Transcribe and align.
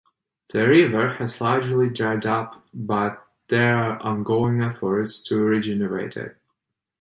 The 0.51 0.67
river 0.67 1.13
has 1.19 1.39
largely 1.41 1.87
dried 1.91 2.25
up 2.25 2.65
but 2.73 3.23
there 3.49 3.77
are 3.77 3.99
ongoing 4.01 4.59
efforts 4.63 5.21
to 5.25 5.37
rejuvenate 5.37 6.17
it. 6.17 6.35